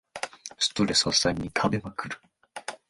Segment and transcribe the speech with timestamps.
[0.57, 2.17] ストレス発散に食べまくる